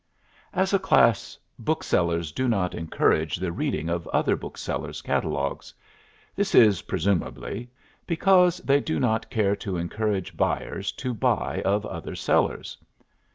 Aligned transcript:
As 0.55 0.73
a 0.73 0.79
class 0.79 1.37
booksellers 1.59 2.31
do 2.31 2.47
not 2.47 2.73
encourage 2.73 3.35
the 3.35 3.51
reading 3.51 3.87
of 3.87 4.07
other 4.07 4.35
booksellers' 4.35 5.03
catalogues; 5.03 5.75
this 6.35 6.55
is, 6.55 6.81
presumably, 6.81 7.69
because 8.07 8.57
they 8.61 8.79
do 8.81 8.99
not 8.99 9.29
care 9.29 9.55
to 9.57 9.77
encourage 9.77 10.35
buyers 10.35 10.91
to 10.93 11.13
buy 11.13 11.61
of 11.65 11.85
other 11.85 12.15
sellers. 12.15 12.79